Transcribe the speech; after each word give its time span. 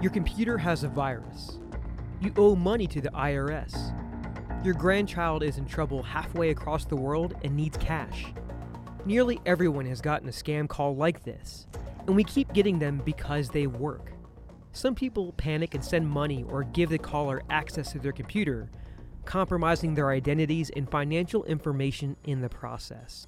Your 0.00 0.12
computer 0.12 0.56
has 0.56 0.84
a 0.84 0.88
virus. 0.88 1.58
You 2.20 2.32
owe 2.36 2.54
money 2.54 2.86
to 2.86 3.00
the 3.00 3.10
IRS. 3.10 3.74
Your 4.64 4.74
grandchild 4.74 5.42
is 5.42 5.58
in 5.58 5.66
trouble 5.66 6.04
halfway 6.04 6.50
across 6.50 6.84
the 6.84 6.94
world 6.94 7.34
and 7.42 7.56
needs 7.56 7.76
cash. 7.78 8.26
Nearly 9.04 9.40
everyone 9.44 9.86
has 9.86 10.00
gotten 10.00 10.28
a 10.28 10.32
scam 10.32 10.68
call 10.68 10.94
like 10.94 11.24
this, 11.24 11.66
and 12.06 12.14
we 12.14 12.22
keep 12.22 12.52
getting 12.52 12.78
them 12.78 13.02
because 13.04 13.48
they 13.48 13.66
work. 13.66 14.12
Some 14.70 14.94
people 14.94 15.32
panic 15.32 15.74
and 15.74 15.84
send 15.84 16.08
money 16.08 16.44
or 16.48 16.62
give 16.62 16.90
the 16.90 16.98
caller 16.98 17.42
access 17.50 17.90
to 17.90 17.98
their 17.98 18.12
computer, 18.12 18.70
compromising 19.24 19.94
their 19.94 20.10
identities 20.10 20.70
and 20.76 20.88
financial 20.88 21.42
information 21.44 22.16
in 22.22 22.40
the 22.40 22.48
process. 22.48 23.26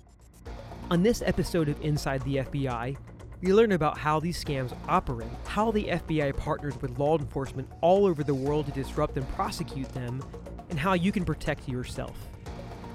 On 0.89 1.02
this 1.02 1.21
episode 1.21 1.69
of 1.69 1.80
Inside 1.80 2.23
the 2.23 2.37
FBI, 2.37 2.97
we 3.41 3.55
learn 3.55 3.73
about 3.73 3.97
how 3.97 4.21
these 4.21 4.43
scams 4.43 4.77
operate, 4.89 5.30
how 5.47 5.71
the 5.71 5.85
FBI 5.85 6.37
partners 6.37 6.75
with 6.81 6.98
law 6.98 7.17
enforcement 7.19 7.69
all 7.81 8.07
over 8.07 8.23
the 8.23 8.35
world 8.35 8.67
to 8.67 8.73
disrupt 8.73 9.17
and 9.17 9.29
prosecute 9.31 9.89
them, 9.95 10.23
and 10.69 10.79
how 10.79 10.93
you 10.93 11.11
can 11.11 11.25
protect 11.25 11.69
yourself. 11.69 12.17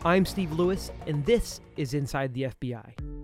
I'm 0.03 0.25
Steve 0.25 0.51
Lewis, 0.51 0.91
and 1.07 1.25
this 1.25 1.61
is 1.77 1.93
Inside 1.93 2.33
the 2.33 2.43
FBI. 2.43 3.15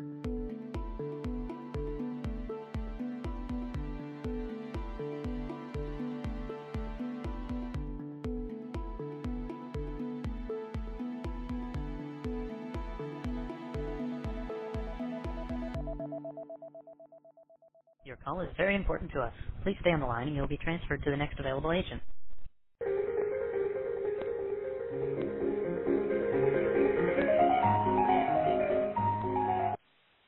Your 18.05 18.17
call 18.17 18.41
is 18.41 18.49
very 18.57 18.75
important 18.75 19.11
to 19.13 19.21
us. 19.21 19.33
Please 19.63 19.77
stay 19.81 19.91
on 19.91 19.99
the 19.99 20.05
line 20.05 20.27
and 20.27 20.35
you'll 20.35 20.47
be 20.47 20.57
transferred 20.57 21.03
to 21.03 21.11
the 21.11 21.17
next 21.17 21.39
available 21.39 21.71
agent. 21.71 22.01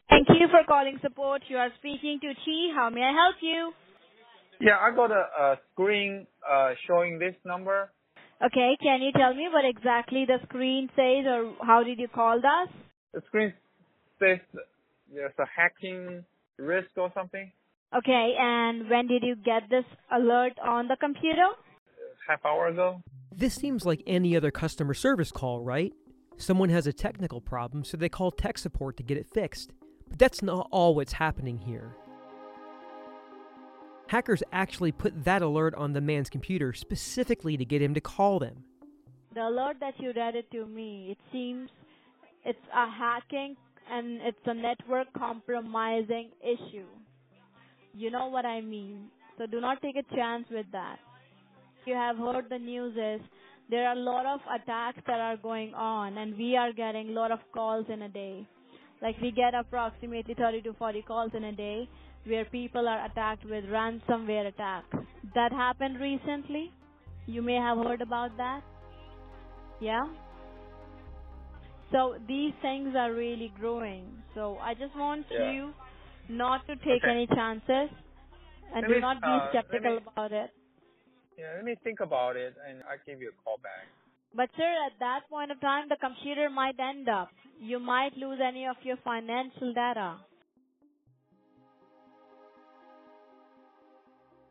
Thank 0.10 0.28
you 0.30 0.48
for 0.52 0.64
calling 0.68 1.00
support. 1.02 1.44
You 1.50 1.58
are 1.58 1.70
speaking 1.80 2.20
to 2.22 2.34
Chi. 2.34 2.76
How 2.76 2.90
may 2.90 3.02
I 3.04 3.14
help 3.14 3.36
you? 3.42 3.74
Yeah, 4.62 4.78
I 4.80 4.96
got 4.96 5.12
a, 5.12 5.26
a 5.40 5.56
screen 5.74 6.28
uh, 6.50 6.72
showing 6.88 7.20
this 7.20 7.36
number. 7.46 7.92
Okay, 8.46 8.78
can 8.82 9.02
you 9.02 9.12
tell 9.14 9.34
me 9.34 9.48
what 9.52 9.66
exactly 9.66 10.26
the 10.26 10.38
screen 10.48 10.90
says 10.96 11.26
or 11.26 11.56
how 11.66 11.84
did 11.84 12.00
you 12.00 12.08
call 12.10 12.38
us? 12.38 12.70
The 13.14 13.22
screen 13.28 13.54
says 14.20 14.40
there's 15.14 15.34
a 15.40 15.46
hacking 15.56 16.26
risk 16.58 16.90
or 16.98 17.12
something. 17.16 17.52
Okay, 17.96 18.36
and 18.40 18.90
when 18.90 19.08
did 19.08 19.22
you 19.24 19.36
get 19.36 19.70
this 19.70 19.86
alert 20.12 20.54
on 20.64 20.88
the 20.88 20.96
computer? 21.00 21.46
Half 22.28 22.44
hour 22.44 22.68
ago. 22.68 23.02
This 23.32 23.54
seems 23.54 23.86
like 23.86 24.02
any 24.08 24.36
other 24.36 24.50
customer 24.50 24.96
service 24.96 25.32
call, 25.32 25.62
right? 25.62 25.94
Someone 26.38 26.70
has 26.70 26.88
a 26.88 26.94
technical 26.94 27.40
problem, 27.40 27.84
so 27.84 27.96
they 27.96 28.10
call 28.10 28.32
tech 28.32 28.58
support 28.58 28.98
to 28.98 29.04
get 29.04 29.18
it 29.18 29.28
fixed. 29.32 29.74
But 30.10 30.18
that's 30.18 30.42
not 30.42 30.68
all 30.72 30.96
what's 30.96 31.14
happening 31.14 31.60
here. 31.60 31.96
Hackers 34.08 34.44
actually 34.52 34.92
put 34.92 35.24
that 35.26 35.42
alert 35.42 35.76
on 35.76 35.94
the 35.94 36.02
man's 36.02 36.30
computer 36.30 36.74
specifically 36.74 37.58
to 37.58 37.66
get 37.66 37.82
him 37.82 37.94
to 37.94 38.02
call 38.02 38.40
them. 38.40 38.64
The 39.36 39.48
alert 39.48 39.78
that 39.80 40.00
you 40.00 40.14
read 40.16 40.36
it 40.36 40.50
to 40.52 40.66
me, 40.66 41.10
it 41.12 41.18
seems 41.32 41.70
it's 42.44 42.60
a 42.74 42.90
hacking 42.90 43.56
and 43.92 44.22
it's 44.22 44.38
a 44.46 44.54
network 44.54 45.08
compromising 45.14 46.30
issue. 46.42 46.86
You 47.94 48.12
know 48.12 48.28
what 48.28 48.46
I 48.46 48.62
mean. 48.62 49.12
So 49.38 49.48
do 49.48 49.62
not 49.62 49.82
take 49.82 49.96
a 49.98 50.16
chance 50.16 50.48
with 50.52 50.68
that. 50.74 51.00
You 51.86 51.96
have 51.96 52.18
heard 52.18 52.50
the 52.50 52.60
news 52.60 52.96
is 52.98 53.28
there 53.70 53.88
are 53.88 53.96
a 53.96 54.00
lot 54.00 54.26
of 54.26 54.42
attacks 54.54 55.00
that 55.08 55.20
are 55.20 55.38
going 55.38 55.74
on 55.76 56.18
and 56.18 56.38
we 56.38 56.58
are 56.58 56.74
getting 56.74 57.10
a 57.10 57.14
lot 57.14 57.32
of 57.32 57.40
calls 57.54 57.86
in 57.90 58.04
a 58.04 58.10
day. 58.10 58.48
Like 59.02 59.18
we 59.22 59.32
get 59.32 59.56
approximately 59.56 60.36
30 60.36 60.64
to 60.64 60.74
40 60.74 61.04
calls 61.04 61.32
in 61.36 61.46
a 61.46 61.54
day 61.54 61.90
where 62.26 62.46
people 62.46 62.88
are 62.88 63.06
attacked 63.06 63.46
with 63.46 63.66
ransomware 63.66 64.48
attacks. 64.48 64.98
That 65.36 65.52
happened 65.54 66.00
recently. 66.00 66.74
You 67.28 67.42
may 67.42 67.56
have 67.56 67.78
heard 67.80 68.02
about 68.02 68.38
that. 68.38 68.64
Yeah? 69.80 70.08
So 71.92 72.18
these 72.28 72.54
things 72.62 72.96
are 72.98 73.14
really 73.14 73.54
growing. 73.60 74.24
So 74.36 74.58
I 74.60 74.74
just 74.76 74.96
want 74.96 75.28
Yeah. 75.32 75.54
you 75.54 75.74
not 76.30 76.68
to 76.68 76.76
take 76.78 77.04
Okay. 77.04 77.08
any 77.08 77.28
chances 77.28 77.90
and 78.76 78.86
Let 78.86 78.90
do 78.90 78.98
me- 78.98 79.00
not 79.00 79.24
be 79.24 79.40
uh, 79.40 79.50
skeptical 79.50 79.98
me- 79.98 80.00
about 80.00 80.32
it. 80.34 80.52
Yeah, 81.38 81.54
let 81.58 81.66
me 81.66 81.76
think 81.84 82.00
about 82.02 82.36
it 82.38 82.56
and 82.68 82.84
I'll 82.90 83.02
give 83.06 83.22
you 83.22 83.30
a 83.32 83.44
call 83.44 83.58
back. 83.58 83.90
But 84.36 84.50
sir, 84.58 84.86
at 84.88 85.00
that 85.00 85.30
point 85.30 85.52
of 85.52 85.62
time, 85.62 85.90
the 85.90 85.98
computer 85.98 86.50
might 86.50 86.80
end 86.80 87.10
up. 87.10 87.32
You 87.60 87.80
might 87.80 88.18
lose 88.18 88.40
any 88.44 88.68
of 88.68 88.78
your 88.84 88.98
financial 89.04 89.74
data. 89.74 90.20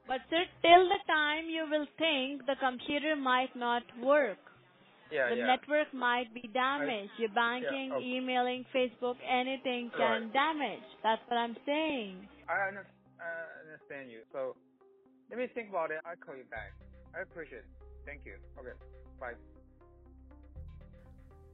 But 0.08 0.22
sir, 0.30 0.44
till 0.62 0.88
the 0.88 1.00
time 1.08 1.46
you 1.50 1.66
will 1.70 1.86
think 1.98 2.46
the 2.46 2.56
computer 2.60 3.16
might 3.16 3.56
not 3.56 3.84
work. 4.02 4.38
Yeah, 5.12 5.28
the 5.28 5.36
yeah. 5.36 5.46
network 5.46 5.92
might 5.92 6.32
be 6.32 6.48
damaged. 6.54 7.12
Your 7.18 7.28
banking, 7.30 7.92
okay. 7.92 8.02
Oh. 8.02 8.16
emailing, 8.16 8.64
Facebook, 8.74 9.16
anything 9.28 9.90
can 9.96 10.22
Right. 10.24 10.32
damage. 10.32 10.82
That's 11.02 11.20
what 11.28 11.36
I'm 11.36 11.56
saying. 11.66 12.26
I 12.48 12.68
under- 12.68 12.86
I 13.20 13.60
understand 13.60 14.10
you. 14.10 14.22
So 14.32 14.56
let 15.28 15.38
me 15.38 15.46
think 15.48 15.68
about 15.68 15.90
it. 15.90 16.00
I'll 16.06 16.16
call 16.16 16.34
you 16.34 16.44
back. 16.44 16.72
I 17.14 17.20
appreciate 17.20 17.58
it. 17.58 17.64
Thank 18.06 18.24
you. 18.24 18.36
Okay. 18.58 18.72
Bye. 19.20 19.34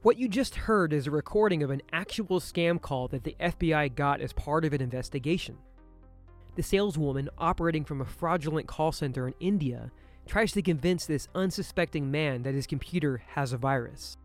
What 0.01 0.17
you 0.17 0.29
just 0.29 0.55
heard 0.55 0.93
is 0.93 1.07
a 1.07 1.11
recording 1.11 1.61
of 1.61 1.69
an 1.69 1.81
actual 1.91 2.39
scam 2.39 2.81
call 2.81 3.09
that 3.09 3.25
the 3.25 3.35
FBI 3.39 3.89
got 3.93 4.21
as 4.21 4.31
part 4.31 4.63
of 4.63 4.71
an 4.71 4.81
investigation. 4.81 5.57
The 6.55 6.63
saleswoman, 6.63 7.29
operating 7.37 7.83
from 7.83 7.99
a 7.99 8.05
fraudulent 8.05 8.67
call 8.67 8.93
center 8.93 9.27
in 9.27 9.33
India, 9.41 9.91
tries 10.27 10.51
to 10.53 10.61
convince 10.61 11.05
this 11.05 11.27
unsuspecting 11.33 12.11
man 12.11 12.43
that 12.43 12.53
his 12.53 12.67
computer 12.67 13.23
has 13.29 13.51
a 13.51 13.57
virus. 13.57 14.17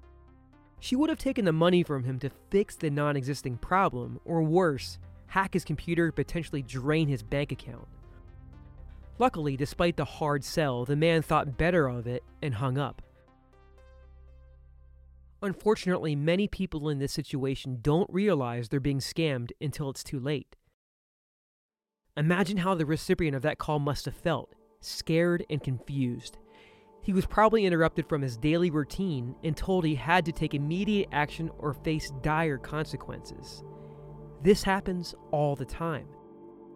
She 0.80 0.96
would 0.96 1.08
have 1.08 1.18
taken 1.18 1.44
the 1.44 1.52
money 1.52 1.82
from 1.82 2.04
him 2.04 2.18
to 2.18 2.30
fix 2.50 2.76
the 2.76 2.90
non 2.90 3.16
existing 3.16 3.56
problem, 3.56 4.20
or 4.24 4.42
worse, 4.42 4.98
hack 5.28 5.54
his 5.54 5.64
computer, 5.64 6.12
potentially 6.12 6.62
drain 6.62 7.08
his 7.08 7.22
bank 7.22 7.52
account. 7.52 7.88
Luckily, 9.18 9.56
despite 9.56 9.96
the 9.96 10.04
hard 10.04 10.44
sell, 10.44 10.84
the 10.84 10.96
man 10.96 11.22
thought 11.22 11.56
better 11.56 11.88
of 11.88 12.06
it 12.06 12.22
and 12.42 12.54
hung 12.54 12.76
up. 12.76 13.00
Unfortunately, 15.40 16.16
many 16.16 16.48
people 16.48 16.88
in 16.88 16.98
this 16.98 17.12
situation 17.12 17.78
don't 17.80 18.08
realize 18.12 18.68
they're 18.68 18.80
being 18.80 18.98
scammed 18.98 19.52
until 19.60 19.90
it's 19.90 20.02
too 20.02 20.18
late. 20.18 20.56
Imagine 22.16 22.58
how 22.58 22.74
the 22.74 22.86
recipient 22.86 23.36
of 23.36 23.42
that 23.42 23.58
call 23.58 23.78
must 23.78 24.04
have 24.04 24.14
felt 24.14 24.54
scared 24.86 25.44
and 25.50 25.62
confused. 25.62 26.38
He 27.02 27.12
was 27.12 27.26
probably 27.26 27.66
interrupted 27.66 28.08
from 28.08 28.22
his 28.22 28.36
daily 28.36 28.70
routine 28.70 29.34
and 29.44 29.56
told 29.56 29.84
he 29.84 29.94
had 29.94 30.24
to 30.24 30.32
take 30.32 30.54
immediate 30.54 31.08
action 31.12 31.50
or 31.58 31.74
face 31.74 32.10
dire 32.22 32.56
consequences. 32.56 33.62
This 34.42 34.62
happens 34.62 35.14
all 35.30 35.54
the 35.54 35.64
time. 35.66 36.06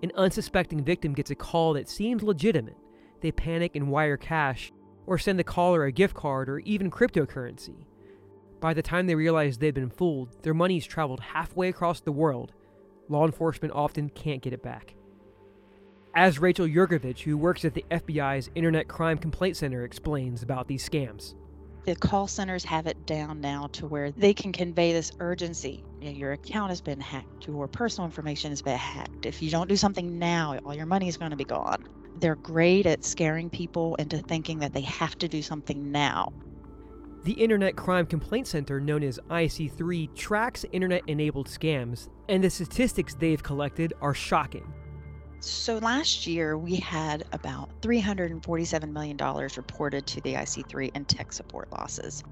An 0.02 0.12
unsuspecting 0.14 0.84
victim 0.84 1.12
gets 1.12 1.30
a 1.30 1.34
call 1.34 1.72
that 1.74 1.88
seems 1.88 2.22
legitimate. 2.22 2.76
They 3.20 3.32
panic 3.32 3.74
and 3.74 3.90
wire 3.90 4.16
cash, 4.16 4.70
or 5.06 5.18
send 5.18 5.38
the 5.38 5.44
caller 5.44 5.84
a 5.84 5.92
gift 5.92 6.14
card 6.14 6.48
or 6.48 6.58
even 6.60 6.90
cryptocurrency. 6.90 7.86
By 8.60 8.74
the 8.74 8.82
time 8.82 9.06
they 9.06 9.14
realize 9.14 9.56
they've 9.56 9.72
been 9.72 9.90
fooled, 9.90 10.42
their 10.42 10.54
money's 10.54 10.86
traveled 10.86 11.20
halfway 11.20 11.68
across 11.68 12.00
the 12.00 12.12
world. 12.12 12.52
Law 13.08 13.24
enforcement 13.24 13.72
often 13.72 14.10
can't 14.10 14.42
get 14.42 14.52
it 14.52 14.62
back. 14.62 14.94
As 16.14 16.38
Rachel 16.38 16.66
Yurgovich, 16.66 17.20
who 17.20 17.36
works 17.36 17.64
at 17.64 17.74
the 17.74 17.84
FBI's 17.90 18.50
Internet 18.54 18.88
Crime 18.88 19.18
Complaint 19.18 19.56
Center, 19.56 19.84
explains 19.84 20.42
about 20.42 20.66
these 20.66 20.88
scams. 20.88 21.34
The 21.84 21.94
call 21.94 22.26
centers 22.26 22.64
have 22.64 22.86
it 22.86 23.06
down 23.06 23.40
now 23.40 23.68
to 23.72 23.86
where 23.86 24.10
they 24.10 24.34
can 24.34 24.52
convey 24.52 24.92
this 24.92 25.12
urgency. 25.20 25.84
You 26.00 26.10
know, 26.10 26.16
your 26.16 26.32
account 26.32 26.70
has 26.70 26.80
been 26.80 27.00
hacked, 27.00 27.46
your 27.46 27.68
personal 27.68 28.06
information 28.06 28.50
has 28.50 28.62
been 28.62 28.76
hacked. 28.76 29.26
If 29.26 29.42
you 29.42 29.50
don't 29.50 29.68
do 29.68 29.76
something 29.76 30.18
now, 30.18 30.58
all 30.64 30.74
your 30.74 30.86
money 30.86 31.08
is 31.08 31.16
going 31.16 31.30
to 31.30 31.36
be 31.36 31.44
gone. 31.44 31.86
They're 32.16 32.36
great 32.36 32.86
at 32.86 33.04
scaring 33.04 33.48
people 33.48 33.94
into 33.96 34.18
thinking 34.18 34.58
that 34.58 34.72
they 34.72 34.80
have 34.82 35.16
to 35.18 35.28
do 35.28 35.40
something 35.40 35.92
now. 35.92 36.32
The 37.24 37.32
Internet 37.32 37.76
Crime 37.76 38.06
Complaint 38.06 38.46
Center, 38.48 38.80
known 38.80 39.02
as 39.02 39.20
IC3, 39.30 40.14
tracks 40.14 40.64
internet 40.72 41.02
enabled 41.06 41.48
scams, 41.48 42.08
and 42.28 42.42
the 42.42 42.50
statistics 42.50 43.14
they've 43.14 43.42
collected 43.42 43.92
are 44.00 44.14
shocking. 44.14 44.72
So 45.40 45.78
last 45.78 46.26
year, 46.26 46.58
we 46.58 46.76
had 46.76 47.24
about 47.32 47.68
$347 47.80 48.92
million 48.92 49.16
reported 49.16 50.06
to 50.06 50.20
the 50.20 50.34
IC3 50.34 50.96
in 50.96 51.04
tech 51.04 51.32
support 51.32 51.70
losses. 51.70 52.24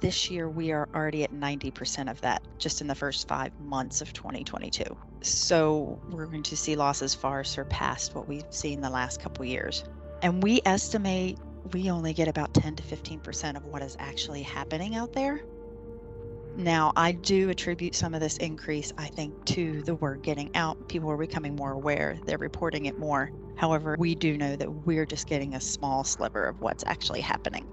This 0.00 0.30
year, 0.30 0.48
we 0.48 0.72
are 0.72 0.88
already 0.94 1.24
at 1.24 1.32
90% 1.32 2.10
of 2.10 2.20
that 2.22 2.42
just 2.58 2.80
in 2.80 2.86
the 2.86 2.94
first 2.94 3.28
five 3.28 3.52
months 3.60 4.00
of 4.00 4.12
2022. 4.12 4.84
So 5.22 6.00
we're 6.10 6.26
going 6.26 6.42
to 6.44 6.56
see 6.56 6.76
losses 6.76 7.14
far 7.14 7.44
surpassed 7.44 8.14
what 8.14 8.28
we've 8.28 8.44
seen 8.50 8.80
the 8.80 8.90
last 8.90 9.20
couple 9.20 9.44
years. 9.44 9.84
And 10.22 10.42
we 10.42 10.60
estimate 10.64 11.38
we 11.72 11.90
only 11.90 12.12
get 12.12 12.28
about 12.28 12.54
10 12.54 12.76
to 12.76 12.82
15% 12.82 13.56
of 13.56 13.64
what 13.66 13.82
is 13.82 13.96
actually 13.98 14.42
happening 14.42 14.94
out 14.94 15.12
there. 15.12 15.40
Now, 16.56 16.92
I 16.96 17.12
do 17.12 17.50
attribute 17.50 17.94
some 17.94 18.14
of 18.14 18.20
this 18.20 18.38
increase, 18.38 18.90
I 18.96 19.08
think, 19.08 19.44
to 19.46 19.82
the 19.82 19.94
word 19.94 20.22
getting 20.22 20.54
out. 20.56 20.88
People 20.88 21.10
are 21.10 21.16
becoming 21.18 21.54
more 21.54 21.72
aware, 21.72 22.18
they're 22.24 22.38
reporting 22.38 22.86
it 22.86 22.98
more. 22.98 23.30
However, 23.56 23.96
we 23.98 24.14
do 24.14 24.38
know 24.38 24.56
that 24.56 24.70
we're 24.86 25.04
just 25.04 25.26
getting 25.28 25.54
a 25.54 25.60
small 25.60 26.02
sliver 26.02 26.44
of 26.44 26.60
what's 26.62 26.82
actually 26.86 27.20
happening. 27.20 27.66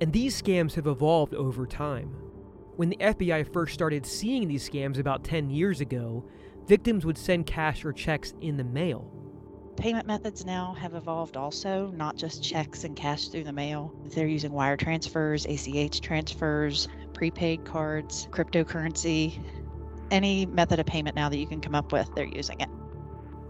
And 0.00 0.12
these 0.12 0.40
scams 0.40 0.74
have 0.74 0.86
evolved 0.86 1.34
over 1.34 1.66
time. 1.66 2.14
When 2.76 2.90
the 2.90 2.96
FBI 2.98 3.52
first 3.52 3.74
started 3.74 4.06
seeing 4.06 4.46
these 4.46 4.68
scams 4.68 4.98
about 4.98 5.24
10 5.24 5.50
years 5.50 5.80
ago, 5.80 6.24
victims 6.68 7.04
would 7.06 7.18
send 7.18 7.46
cash 7.46 7.84
or 7.84 7.92
checks 7.92 8.34
in 8.40 8.56
the 8.56 8.64
mail. 8.64 9.10
Payment 9.76 10.06
methods 10.06 10.46
now 10.46 10.74
have 10.74 10.94
evolved 10.94 11.36
also, 11.36 11.92
not 11.94 12.16
just 12.16 12.42
checks 12.42 12.84
and 12.84 12.96
cash 12.96 13.28
through 13.28 13.44
the 13.44 13.52
mail. 13.52 13.92
They're 14.06 14.26
using 14.26 14.52
wire 14.52 14.76
transfers, 14.76 15.44
ACH 15.44 16.00
transfers, 16.00 16.88
prepaid 17.16 17.64
cards, 17.64 18.28
cryptocurrency, 18.30 19.42
any 20.10 20.44
method 20.46 20.78
of 20.78 20.86
payment 20.86 21.16
now 21.16 21.30
that 21.30 21.38
you 21.38 21.46
can 21.46 21.60
come 21.62 21.74
up 21.74 21.90
with, 21.90 22.14
they're 22.14 22.26
using 22.26 22.60
it. 22.60 22.68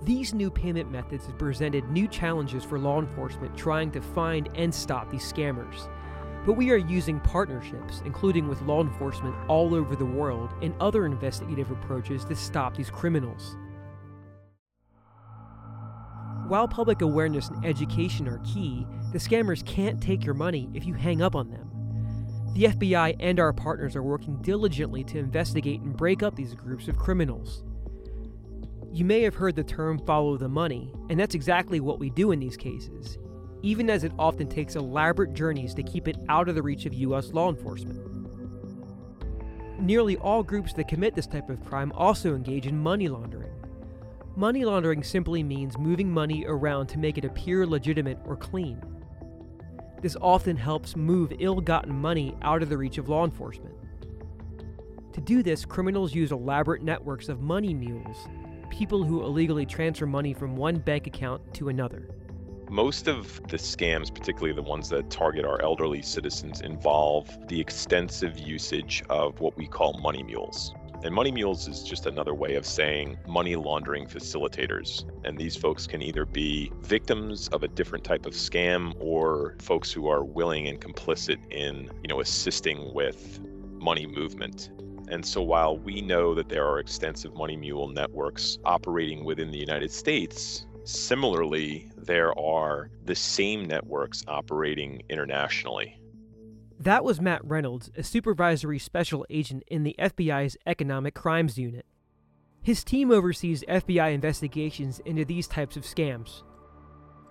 These 0.04 0.32
new 0.32 0.50
payment 0.50 0.90
methods 0.90 1.26
have 1.26 1.36
presented 1.36 1.90
new 1.90 2.06
challenges 2.06 2.62
for 2.62 2.78
law 2.78 3.00
enforcement 3.00 3.56
trying 3.56 3.90
to 3.90 4.00
find 4.00 4.48
and 4.54 4.72
stop 4.72 5.10
these 5.10 5.30
scammers. 5.30 5.88
But 6.46 6.52
we 6.52 6.70
are 6.70 6.76
using 6.76 7.18
partnerships, 7.18 8.02
including 8.04 8.46
with 8.46 8.62
law 8.62 8.80
enforcement 8.80 9.34
all 9.48 9.74
over 9.74 9.96
the 9.96 10.06
world, 10.06 10.54
and 10.62 10.72
other 10.78 11.04
investigative 11.04 11.72
approaches 11.72 12.24
to 12.26 12.36
stop 12.36 12.76
these 12.76 12.88
criminals. 12.88 13.56
While 16.46 16.68
public 16.68 17.02
awareness 17.02 17.48
and 17.48 17.66
education 17.66 18.28
are 18.28 18.38
key, 18.44 18.86
the 19.12 19.18
scammers 19.18 19.66
can't 19.66 20.00
take 20.00 20.24
your 20.24 20.34
money 20.34 20.70
if 20.72 20.86
you 20.86 20.94
hang 20.94 21.20
up 21.20 21.34
on 21.34 21.50
them. 21.50 21.75
The 22.56 22.68
FBI 22.68 23.16
and 23.20 23.38
our 23.38 23.52
partners 23.52 23.94
are 23.96 24.02
working 24.02 24.40
diligently 24.40 25.04
to 25.04 25.18
investigate 25.18 25.82
and 25.82 25.94
break 25.94 26.22
up 26.22 26.34
these 26.34 26.54
groups 26.54 26.88
of 26.88 26.96
criminals. 26.96 27.62
You 28.90 29.04
may 29.04 29.20
have 29.24 29.34
heard 29.34 29.56
the 29.56 29.62
term 29.62 29.98
follow 30.06 30.38
the 30.38 30.48
money, 30.48 30.90
and 31.10 31.20
that's 31.20 31.34
exactly 31.34 31.80
what 31.80 31.98
we 31.98 32.08
do 32.08 32.30
in 32.30 32.40
these 32.40 32.56
cases, 32.56 33.18
even 33.60 33.90
as 33.90 34.04
it 34.04 34.12
often 34.18 34.48
takes 34.48 34.74
elaborate 34.74 35.34
journeys 35.34 35.74
to 35.74 35.82
keep 35.82 36.08
it 36.08 36.16
out 36.30 36.48
of 36.48 36.54
the 36.54 36.62
reach 36.62 36.86
of 36.86 36.94
U.S. 36.94 37.30
law 37.34 37.50
enforcement. 37.50 38.00
Nearly 39.78 40.16
all 40.16 40.42
groups 40.42 40.72
that 40.72 40.88
commit 40.88 41.14
this 41.14 41.26
type 41.26 41.50
of 41.50 41.62
crime 41.62 41.92
also 41.94 42.34
engage 42.34 42.66
in 42.66 42.78
money 42.78 43.08
laundering. 43.08 43.52
Money 44.34 44.64
laundering 44.64 45.02
simply 45.02 45.42
means 45.42 45.76
moving 45.76 46.10
money 46.10 46.46
around 46.46 46.86
to 46.86 46.98
make 46.98 47.18
it 47.18 47.26
appear 47.26 47.66
legitimate 47.66 48.16
or 48.24 48.34
clean. 48.34 48.80
This 50.02 50.16
often 50.20 50.56
helps 50.56 50.94
move 50.94 51.32
ill 51.38 51.60
gotten 51.60 51.94
money 51.94 52.36
out 52.42 52.62
of 52.62 52.68
the 52.68 52.76
reach 52.76 52.98
of 52.98 53.08
law 53.08 53.24
enforcement. 53.24 53.74
To 55.14 55.20
do 55.20 55.42
this, 55.42 55.64
criminals 55.64 56.14
use 56.14 56.32
elaborate 56.32 56.82
networks 56.82 57.30
of 57.30 57.40
money 57.40 57.72
mules, 57.72 58.28
people 58.68 59.02
who 59.02 59.24
illegally 59.24 59.64
transfer 59.64 60.06
money 60.06 60.34
from 60.34 60.56
one 60.56 60.76
bank 60.76 61.06
account 61.06 61.54
to 61.54 61.70
another. 61.70 62.10
Most 62.68 63.06
of 63.08 63.40
the 63.48 63.56
scams, 63.56 64.12
particularly 64.12 64.52
the 64.52 64.62
ones 64.62 64.88
that 64.90 65.08
target 65.08 65.44
our 65.44 65.62
elderly 65.62 66.02
citizens, 66.02 66.60
involve 66.60 67.30
the 67.48 67.58
extensive 67.58 68.38
usage 68.38 69.02
of 69.08 69.40
what 69.40 69.56
we 69.56 69.66
call 69.66 69.98
money 70.02 70.22
mules. 70.22 70.74
And 71.04 71.14
money 71.14 71.30
mules 71.30 71.68
is 71.68 71.82
just 71.82 72.06
another 72.06 72.34
way 72.34 72.54
of 72.56 72.66
saying 72.66 73.18
money 73.26 73.54
laundering 73.54 74.06
facilitators. 74.06 75.04
And 75.24 75.38
these 75.38 75.54
folks 75.54 75.86
can 75.86 76.02
either 76.02 76.24
be 76.24 76.72
victims 76.80 77.48
of 77.48 77.62
a 77.62 77.68
different 77.68 78.02
type 78.02 78.26
of 78.26 78.32
scam 78.32 78.94
or 78.98 79.56
folks 79.60 79.92
who 79.92 80.08
are 80.08 80.24
willing 80.24 80.66
and 80.66 80.80
complicit 80.80 81.36
in, 81.50 81.90
you 82.02 82.08
know, 82.08 82.20
assisting 82.20 82.92
with 82.92 83.38
money 83.72 84.06
movement. 84.06 84.70
And 85.08 85.24
so 85.24 85.42
while 85.42 85.78
we 85.78 86.00
know 86.00 86.34
that 86.34 86.48
there 86.48 86.66
are 86.66 86.80
extensive 86.80 87.34
money 87.34 87.56
mule 87.56 87.88
networks 87.88 88.58
operating 88.64 89.24
within 89.24 89.52
the 89.52 89.58
United 89.58 89.92
States, 89.92 90.66
similarly, 90.84 91.90
there 91.96 92.36
are 92.38 92.90
the 93.04 93.14
same 93.14 93.66
networks 93.66 94.24
operating 94.26 95.02
internationally. 95.08 96.00
That 96.78 97.04
was 97.04 97.22
Matt 97.22 97.42
Reynolds, 97.42 97.90
a 97.96 98.02
supervisory 98.02 98.78
special 98.78 99.24
agent 99.30 99.62
in 99.68 99.82
the 99.82 99.96
FBI's 99.98 100.58
Economic 100.66 101.14
Crimes 101.14 101.56
Unit. 101.56 101.86
His 102.62 102.84
team 102.84 103.10
oversees 103.10 103.64
FBI 103.66 104.12
investigations 104.12 105.00
into 105.06 105.24
these 105.24 105.48
types 105.48 105.76
of 105.76 105.84
scams. 105.84 106.42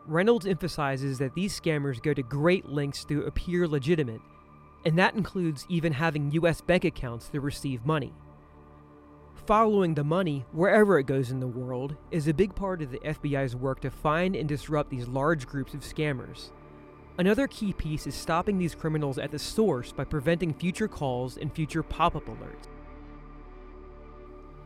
Reynolds 0.08 0.48
emphasizes 0.48 1.20
that 1.20 1.36
these 1.36 1.60
scammers 1.60 2.02
go 2.02 2.14
to 2.14 2.24
great 2.24 2.68
lengths 2.68 3.06
to 3.06 3.24
appear 3.24 3.68
legitimate, 3.68 4.22
and 4.84 4.98
that 4.98 5.14
includes 5.14 5.66
even 5.70 5.94
having 5.94 6.32
U.S. 6.32 6.62
bank 6.62 6.84
accounts 6.84 7.30
to 7.30 7.40
receive 7.40 7.86
money. 7.86 8.14
Following 9.46 9.94
the 9.94 10.04
money, 10.04 10.44
wherever 10.54 10.98
it 10.98 11.06
goes 11.06 11.30
in 11.30 11.40
the 11.40 11.48
world, 11.48 11.96
is 12.10 12.28
a 12.28 12.34
big 12.34 12.56
part 12.56 12.82
of 12.82 12.90
the 12.90 13.00
FBI's 13.00 13.56
work 13.56 13.80
to 13.82 13.92
find 13.92 14.36
and 14.36 14.50
disrupt 14.50 14.90
these 14.90 15.08
large 15.08 15.46
groups 15.46 15.76
of 15.76 15.82
scammers. 15.82 16.50
Another 17.18 17.48
key 17.48 17.72
piece 17.72 18.08
is 18.08 18.14
stopping 18.14 18.58
these 18.58 18.76
criminals 18.76 19.18
at 19.18 19.32
the 19.32 19.40
source 19.40 19.94
by 19.94 20.04
preventing 20.04 20.54
future 20.54 20.90
calls 20.90 21.38
and 21.38 21.54
future 21.54 21.82
pop 21.82 22.14
up 22.14 22.26
alerts. 22.26 22.68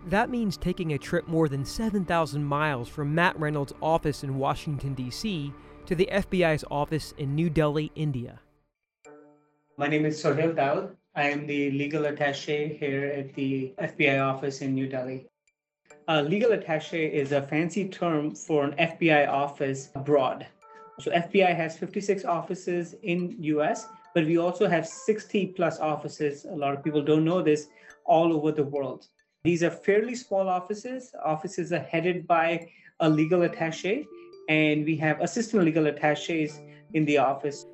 That 0.08 0.32
means 0.32 0.58
taking 0.58 0.94
a 0.94 0.98
trip 0.98 1.28
more 1.28 1.48
than 1.48 1.64
7,000 1.64 2.44
miles 2.44 2.90
from 2.90 3.14
Matt 3.14 3.40
Reynolds' 3.40 3.74
office 3.84 4.24
in 4.24 4.40
Washington, 4.40 4.96
D.C. 4.96 5.54
to 5.86 5.94
the 5.94 6.10
FBI's 6.12 6.64
office 6.72 7.14
in 7.20 7.36
New 7.36 7.52
Delhi, 7.52 7.92
India. 7.94 8.40
My 9.78 9.88
name 9.88 10.06
is 10.06 10.20
Sohail 10.20 10.54
Daud. 10.54 10.96
I 11.16 11.30
am 11.30 11.46
the 11.46 11.70
legal 11.72 12.06
attache 12.06 12.78
here 12.80 13.14
at 13.16 13.36
the 13.36 13.74
FBI 13.80 14.26
office 14.26 14.62
in 14.62 14.74
New 14.74 14.88
Delhi. 14.88 15.28
A 16.08 16.24
legal 16.24 16.54
attache 16.54 17.06
is 17.06 17.32
a 17.32 17.44
fancy 17.44 17.88
term 17.88 18.34
for 18.34 18.64
an 18.64 18.72
FBI 18.72 19.28
office 19.28 19.90
abroad. 19.94 20.48
So 21.00 21.12
FBI 21.12 21.56
has 21.56 21.78
56 21.78 22.26
offices 22.26 22.96
in 23.04 23.36
US, 23.40 23.88
but 24.14 24.26
we 24.26 24.38
also 24.38 24.68
have 24.68 24.86
60 24.86 25.48
plus 25.48 25.80
offices. 25.80 26.46
A 26.46 26.56
lot 26.56 26.74
of 26.74 26.84
people 26.84 27.02
don't 27.02 27.24
know 27.24 27.42
this 27.42 27.68
all 28.06 28.34
over 28.34 28.52
the 28.52 28.64
world. 28.64 29.08
These 29.44 29.64
are 29.64 29.72
fairly 29.72 30.16
small 30.16 30.50
offices. 30.50 31.14
Offices 31.24 31.72
are 31.72 31.80
headed 31.80 32.28
by 32.28 32.68
a 33.00 33.10
legal 33.10 33.44
attache, 33.44 34.06
and 34.50 34.84
we 34.84 34.98
have 34.98 35.22
assistant 35.22 35.64
legal 35.64 35.88
attaches 35.88 36.60
in 36.94 37.06
the 37.06 37.18
office. 37.18 37.66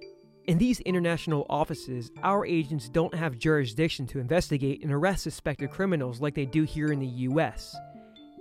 In 0.45 0.59
these 0.59 0.79
international 0.81 1.47
offices, 1.49 2.11
our 2.21 2.45
agents 2.45 2.89
don't 2.89 3.15
have 3.15 3.39
jurisdiction 3.39 4.05
to 4.07 4.19
investigate 4.19 4.83
and 4.83 4.91
arrest 4.91 5.23
suspected 5.23 5.71
criminals 5.71 6.21
like 6.21 6.35
they 6.35 6.45
do 6.45 6.61
here 6.61 6.91
in 6.91 6.99
the 6.99 7.07
US. 7.07 7.75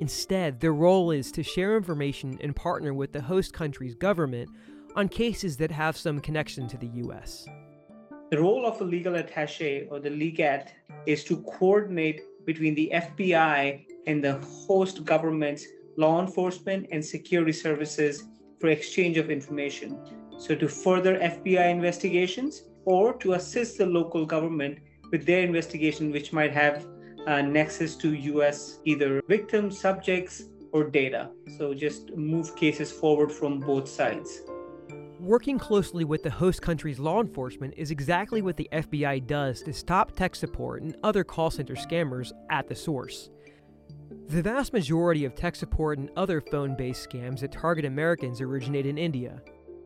Instead, 0.01 0.61
their 0.61 0.75
role 0.75 1.11
is 1.11 1.33
to 1.33 1.43
share 1.43 1.77
information 1.77 2.37
and 2.43 2.55
partner 2.55 2.93
with 2.93 3.13
the 3.13 3.23
host 3.23 3.55
country's 3.55 3.95
government 3.95 4.51
on 4.95 5.09
cases 5.09 5.57
that 5.57 5.71
have 5.71 5.97
some 5.97 6.21
connection 6.21 6.69
to 6.69 6.77
the 6.77 6.87
US. 7.05 7.47
The 8.31 8.41
role 8.41 8.67
of 8.67 8.81
a 8.81 8.85
legal 8.85 9.17
attache 9.17 9.87
or 9.91 10.01
the 10.01 10.11
legat 10.11 10.69
is 11.07 11.25
to 11.25 11.43
coordinate 11.43 12.23
between 12.47 12.75
the 12.75 12.91
FBI 12.95 13.87
and 14.07 14.23
the 14.23 14.39
host 14.67 15.05
government's 15.05 15.67
law 15.97 16.21
enforcement 16.21 16.87
and 16.91 17.05
security 17.05 17.53
services 17.53 18.25
for 18.61 18.69
exchange 18.69 19.17
of 19.17 19.31
information. 19.31 19.99
So, 20.39 20.55
to 20.55 20.69
further 20.69 21.19
FBI 21.19 21.71
investigations 21.71 22.65
or 22.85 23.15
to 23.19 23.35
assist 23.35 23.79
the 23.79 23.87
local 23.87 24.27
government 24.27 24.79
with 25.11 25.27
their 25.27 25.43
investigation, 25.43 26.11
which 26.11 26.33
might 26.33 26.53
have 26.53 26.87
a 27.27 27.43
nexus 27.43 27.97
to 27.97 28.15
US 28.15 28.81
either 28.85 29.23
victims, 29.29 29.79
subjects, 29.79 30.45
or 30.73 30.85
data. 30.91 31.31
So, 31.57 31.73
just 31.73 32.11
move 32.17 32.57
cases 32.57 32.91
forward 32.91 33.31
from 33.31 33.61
both 33.61 33.89
sides. 33.89 34.43
Working 35.21 35.61
closely 35.61 36.05
with 36.05 36.25
the 36.25 36.31
host 36.31 36.61
country's 36.61 36.99
law 36.99 37.21
enforcement 37.21 37.75
is 37.77 37.93
exactly 37.93 38.43
what 38.43 38.57
the 38.57 38.69
FBI 38.73 39.27
does 39.27 39.63
to 39.63 39.73
stop 39.73 40.13
tech 40.13 40.35
support 40.35 40.83
and 40.83 40.97
other 41.05 41.23
call 41.23 41.51
center 41.51 41.75
scammers 41.75 42.33
at 42.51 42.69
the 42.69 42.75
source. 42.75 43.31
The 44.29 44.43
vast 44.43 44.73
majority 44.73 45.25
of 45.25 45.37
tech 45.37 45.55
support 45.55 45.99
and 45.99 46.11
other 46.17 46.41
phone 46.41 46.77
based 46.77 47.09
scams 47.09 47.41
that 47.41 47.53
target 47.53 47.85
Americans 47.85 48.41
originate 48.41 48.87
in 48.87 48.99
India. 48.99 49.41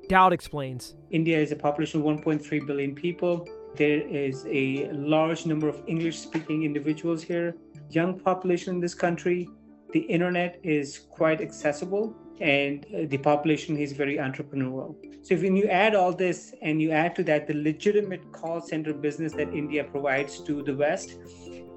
Daud 0.09 0.33
explains 0.33 0.97
India 1.11 1.39
is 1.39 1.53
a 1.53 1.57
population 1.57 2.01
of 2.01 2.07
1.3 2.07 2.67
billion 2.67 2.95
people. 2.95 3.47
There 3.77 4.01
is 4.01 4.47
a 4.49 4.91
large 4.93 5.45
number 5.45 5.69
of 5.69 5.83
English 5.87 6.19
speaking 6.19 6.65
individuals 6.65 7.23
here, 7.23 7.55
young 7.91 8.19
population 8.19 8.77
in 8.77 8.81
this 8.81 8.95
country. 8.95 9.47
The 9.93 10.01
internet 10.01 10.59
is 10.63 10.99
quite 10.99 11.43
accessible 11.43 12.17
and 12.41 12.87
uh, 12.87 13.07
the 13.09 13.19
population 13.19 13.77
is 13.77 13.93
very 13.93 14.17
entrepreneurial. 14.17 14.95
So 15.23 15.35
if 15.35 15.43
when 15.43 15.57
you 15.57 15.67
add 15.67 15.95
all 15.95 16.13
this 16.13 16.55
and 16.63 16.81
you 16.81 16.91
add 16.91 17.15
to 17.17 17.25
that 17.25 17.47
the 17.47 17.55
legitimate 17.55 18.33
call 18.33 18.61
center 18.61 18.95
business 18.95 19.33
that 19.33 19.53
India 19.53 19.85
provides 19.85 20.41
to 20.41 20.63
the 20.63 20.75
West, 20.75 21.17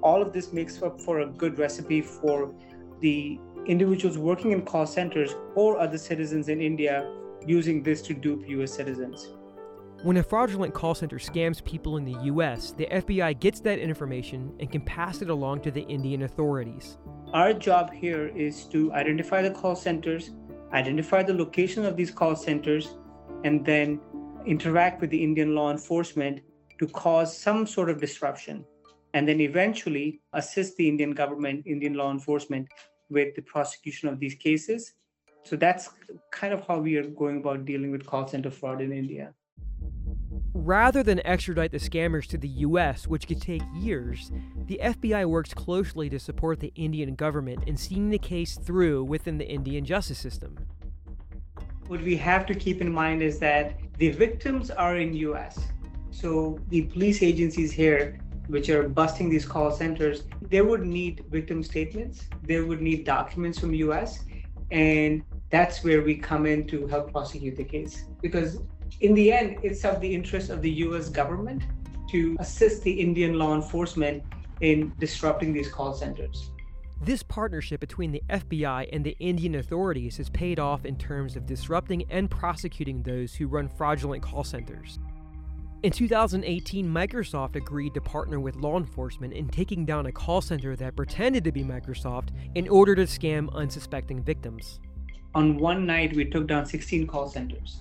all 0.02 0.22
of 0.22 0.32
this 0.32 0.52
makes 0.52 0.82
up 0.82 1.00
for 1.00 1.20
a 1.20 1.26
good 1.26 1.58
recipe 1.58 2.00
for 2.00 2.54
the 3.00 3.38
individuals 3.66 4.18
working 4.18 4.52
in 4.52 4.62
call 4.62 4.86
centers 4.86 5.34
or 5.54 5.78
other 5.78 5.98
citizens 5.98 6.48
in 6.48 6.60
India 6.60 7.12
using 7.46 7.82
this 7.82 8.02
to 8.02 8.14
dupe 8.14 8.48
US 8.48 8.72
citizens. 8.72 9.30
When 10.02 10.16
a 10.16 10.22
fraudulent 10.22 10.74
call 10.74 10.96
center 10.96 11.18
scams 11.18 11.62
people 11.64 11.96
in 11.96 12.04
the 12.04 12.24
US, 12.24 12.72
the 12.72 12.86
FBI 12.86 13.38
gets 13.38 13.60
that 13.60 13.78
information 13.78 14.52
and 14.58 14.68
can 14.68 14.80
pass 14.80 15.22
it 15.22 15.30
along 15.30 15.60
to 15.60 15.70
the 15.70 15.82
Indian 15.82 16.22
authorities. 16.22 16.98
Our 17.32 17.52
job 17.52 17.92
here 17.92 18.26
is 18.26 18.64
to 18.66 18.92
identify 18.94 19.42
the 19.42 19.52
call 19.52 19.76
centers, 19.76 20.32
identify 20.72 21.22
the 21.22 21.34
location 21.34 21.84
of 21.84 21.96
these 21.96 22.10
call 22.10 22.36
centers, 22.36 22.96
and 23.44 23.64
then 23.64 24.00
interact 24.46 25.00
with 25.00 25.10
the 25.10 25.22
Indian 25.22 25.54
law 25.54 25.70
enforcement 25.70 26.40
to 26.78 26.86
cause 26.88 27.36
some 27.36 27.66
sort 27.66 27.90
of 27.90 28.00
disruption, 28.00 28.64
and 29.14 29.28
then 29.28 29.40
eventually 29.40 30.20
assist 30.32 30.76
the 30.76 30.88
Indian 30.88 31.12
government, 31.12 31.62
Indian 31.66 31.94
law 31.94 32.10
enforcement 32.10 32.68
with 33.10 33.34
the 33.34 33.42
prosecution 33.42 34.08
of 34.08 34.18
these 34.18 34.34
cases. 34.34 34.94
So 35.44 35.56
that's 35.56 35.90
kind 36.30 36.52
of 36.54 36.66
how 36.66 36.78
we 36.78 36.96
are 36.96 37.06
going 37.06 37.38
about 37.38 37.64
dealing 37.64 37.90
with 37.90 38.06
call 38.06 38.26
center 38.26 38.50
fraud 38.50 38.80
in 38.80 38.92
India. 38.92 39.34
Rather 40.64 41.02
than 41.02 41.20
extradite 41.26 41.72
the 41.72 41.78
scammers 41.78 42.24
to 42.28 42.38
the 42.38 42.48
US, 42.48 43.08
which 43.08 43.26
could 43.26 43.42
take 43.42 43.62
years, 43.74 44.30
the 44.68 44.78
FBI 44.80 45.26
works 45.26 45.52
closely 45.52 46.08
to 46.08 46.20
support 46.20 46.60
the 46.60 46.72
Indian 46.76 47.16
government 47.16 47.64
in 47.66 47.76
seeing 47.76 48.10
the 48.10 48.18
case 48.18 48.56
through 48.56 49.02
within 49.02 49.38
the 49.38 49.48
Indian 49.48 49.84
justice 49.84 50.20
system. 50.20 50.56
What 51.88 52.00
we 52.00 52.16
have 52.16 52.46
to 52.46 52.54
keep 52.54 52.80
in 52.80 52.92
mind 52.92 53.22
is 53.22 53.40
that 53.40 53.74
the 53.98 54.10
victims 54.10 54.70
are 54.70 54.98
in 54.98 55.14
US. 55.14 55.58
So 56.12 56.60
the 56.68 56.82
police 56.82 57.24
agencies 57.24 57.72
here 57.72 58.20
which 58.46 58.70
are 58.70 58.88
busting 58.88 59.30
these 59.30 59.44
call 59.44 59.72
centers, 59.72 60.22
they 60.42 60.62
would 60.62 60.86
need 60.86 61.24
victim 61.28 61.64
statements, 61.64 62.28
they 62.44 62.60
would 62.60 62.80
need 62.80 63.02
documents 63.04 63.58
from 63.58 63.74
US, 63.74 64.20
and 64.70 65.24
that's 65.50 65.82
where 65.82 66.02
we 66.02 66.14
come 66.14 66.46
in 66.46 66.68
to 66.68 66.86
help 66.86 67.10
prosecute 67.10 67.56
the 67.56 67.64
case 67.64 68.04
because 68.20 68.58
in 69.00 69.14
the 69.14 69.32
end, 69.32 69.58
it's 69.62 69.84
of 69.84 70.00
the 70.00 70.14
interest 70.14 70.50
of 70.50 70.62
the 70.62 70.70
US 70.70 71.08
government 71.08 71.62
to 72.10 72.36
assist 72.40 72.82
the 72.82 72.92
Indian 72.92 73.38
law 73.38 73.54
enforcement 73.54 74.22
in 74.60 74.92
disrupting 74.98 75.52
these 75.52 75.68
call 75.68 75.92
centers. 75.94 76.50
This 77.04 77.22
partnership 77.22 77.80
between 77.80 78.12
the 78.12 78.22
FBI 78.30 78.88
and 78.92 79.04
the 79.04 79.16
Indian 79.18 79.56
authorities 79.56 80.18
has 80.18 80.28
paid 80.30 80.60
off 80.60 80.84
in 80.84 80.96
terms 80.96 81.34
of 81.34 81.46
disrupting 81.46 82.04
and 82.10 82.30
prosecuting 82.30 83.02
those 83.02 83.34
who 83.34 83.48
run 83.48 83.68
fraudulent 83.68 84.22
call 84.22 84.44
centers. 84.44 85.00
In 85.82 85.90
2018, 85.90 86.86
Microsoft 86.86 87.56
agreed 87.56 87.94
to 87.94 88.00
partner 88.00 88.38
with 88.38 88.54
law 88.54 88.78
enforcement 88.78 89.32
in 89.32 89.48
taking 89.48 89.84
down 89.84 90.06
a 90.06 90.12
call 90.12 90.40
center 90.40 90.76
that 90.76 90.94
pretended 90.94 91.42
to 91.42 91.50
be 91.50 91.64
Microsoft 91.64 92.28
in 92.54 92.68
order 92.68 92.94
to 92.94 93.02
scam 93.02 93.52
unsuspecting 93.52 94.22
victims. 94.22 94.78
On 95.34 95.56
one 95.58 95.84
night, 95.84 96.14
we 96.14 96.24
took 96.24 96.46
down 96.46 96.66
16 96.66 97.08
call 97.08 97.28
centers. 97.28 97.80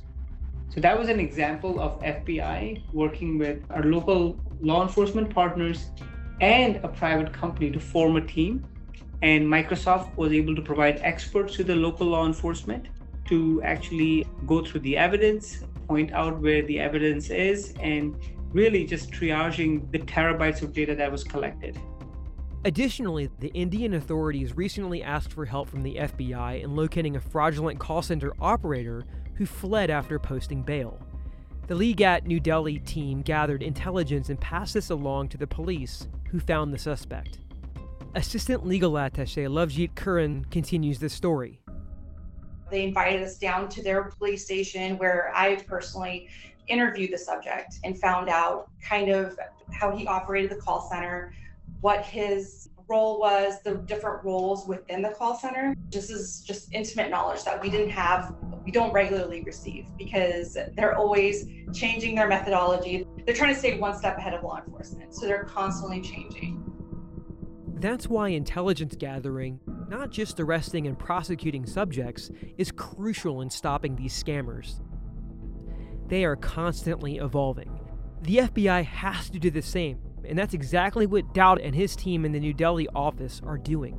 So 0.74 0.80
that 0.80 0.98
was 0.98 1.10
an 1.10 1.20
example 1.20 1.82
of 1.82 2.00
FBI 2.00 2.94
working 2.94 3.38
with 3.38 3.62
our 3.72 3.84
local 3.84 4.40
law 4.62 4.82
enforcement 4.84 5.30
partners 5.30 5.88
and 6.40 6.78
a 6.78 6.88
private 6.88 7.34
company 7.34 7.70
to 7.72 7.80
form 7.80 8.16
a 8.16 8.26
team. 8.26 8.66
And 9.22 9.46
Microsoft 9.46 10.16
was 10.16 10.32
able 10.32 10.56
to 10.56 10.62
provide 10.62 11.02
experts 11.04 11.58
to 11.58 11.66
the 11.66 11.76
local 11.76 12.08
law 12.08 12.26
enforcement 12.26 12.88
to 13.26 13.62
actually 13.64 14.26
go 14.48 14.64
through 14.64 14.80
the 14.80 14.98
evidence, 14.98 15.66
point 15.90 16.14
out 16.14 16.40
where 16.40 16.62
the 16.62 16.80
evidence 16.80 17.30
is, 17.30 17.74
and 17.82 18.16
really 18.54 18.86
just 18.86 19.12
triaging 19.12 19.92
the 19.92 20.00
terabytes 20.00 20.62
of 20.62 20.72
data 20.72 20.96
that 20.96 21.12
was 21.12 21.26
collected. 21.26 21.78
Additionally, 22.64 23.30
the 23.40 23.50
Indian 23.50 23.96
authorities 23.96 24.56
recently 24.56 25.04
asked 25.04 25.34
for 25.34 25.46
help 25.46 25.68
from 25.68 25.84
the 25.84 25.96
FBI 25.96 26.64
in 26.64 26.78
locating 26.78 27.18
a 27.18 27.20
fraudulent 27.20 27.78
call 27.78 28.02
center 28.02 28.34
operator 28.40 29.04
who 29.42 29.48
fled 29.48 29.90
after 29.90 30.20
posting 30.20 30.62
bail. 30.62 31.00
The 31.66 31.74
Legat 31.74 32.28
New 32.28 32.40
Delhi 32.40 32.78
team 32.78 33.24
gathered 33.24 33.64
intelligence 33.64 34.30
and 34.30 34.40
passed 34.40 34.76
this 34.76 34.92
along 34.92 35.30
to 35.30 35.38
the 35.40 35.48
police, 35.48 36.08
who 36.30 36.40
found 36.40 36.72
the 36.72 36.78
suspect. 36.78 37.40
Assistant 38.14 38.68
Legal 38.68 38.92
Attaché 38.92 39.48
Lovejeet 39.50 39.96
Curran 39.96 40.46
continues 40.52 41.00
the 41.00 41.10
story. 41.10 41.60
They 42.70 42.84
invited 42.84 43.24
us 43.24 43.40
down 43.40 43.68
to 43.70 43.82
their 43.82 44.04
police 44.04 44.46
station 44.46 45.00
where 45.00 45.32
I 45.34 45.56
personally 45.56 46.30
interviewed 46.68 47.12
the 47.12 47.18
subject 47.18 47.80
and 47.84 48.00
found 48.00 48.30
out 48.30 48.70
kind 48.80 49.10
of 49.10 49.40
how 49.72 49.90
he 49.98 50.06
operated 50.06 50.52
the 50.52 50.62
call 50.62 50.88
center, 50.88 51.34
what 51.80 52.06
his 52.06 52.70
role 52.92 53.20
was, 53.20 53.62
the 53.64 53.76
different 53.76 54.24
roles 54.24 54.68
within 54.68 55.02
the 55.02 55.10
call 55.10 55.36
center. 55.36 55.74
This 55.90 56.10
is 56.10 56.42
just 56.42 56.74
intimate 56.74 57.10
knowledge 57.10 57.44
that 57.46 57.62
we 57.62 57.70
didn't 57.70 57.90
have, 57.92 58.36
we 58.66 58.72
don't 58.72 58.92
regularly 58.92 59.42
receive 59.44 59.88
because 59.98 60.58
they're 60.76 60.96
always 60.96 61.48
changing 61.74 62.16
their 62.16 62.28
methodology. 62.28 63.08
They're 63.26 63.34
trying 63.34 63.54
to 63.54 63.60
stay 63.60 63.80
one 63.80 63.98
step 63.98 64.18
ahead 64.18 64.34
of 64.34 64.44
law 64.44 64.58
enforcement, 64.58 65.16
so 65.16 65.26
they're 65.26 65.46
constantly 65.46 66.02
changing. 66.02 66.64
That's 67.80 68.08
why 68.08 68.30
intelligence 68.30 68.96
gathering, 68.96 69.62
not 69.88 70.12
just 70.12 70.40
arresting 70.40 70.86
and 70.86 71.00
prosecuting 71.00 71.66
subjects, 71.66 72.30
is 72.58 72.72
crucial 72.72 73.42
in 73.42 73.50
stopping 73.50 73.96
these 73.96 74.22
scammers. 74.22 74.82
They 76.08 76.26
are 76.26 76.36
constantly 76.36 77.18
evolving. 77.18 77.80
The 78.22 78.38
FBI 78.38 78.84
has 78.84 79.30
to 79.30 79.40
do 79.40 79.50
the 79.50 79.62
same 79.62 79.98
and 80.28 80.38
that's 80.38 80.54
exactly 80.54 81.06
what 81.06 81.34
Daud 81.34 81.60
and 81.60 81.76
his 81.76 81.96
team 81.96 82.26
in 82.26 82.32
the 82.32 82.40
New 82.40 82.54
Delhi 82.54 82.88
office 82.96 83.42
are 83.46 83.58
doing. 83.58 83.98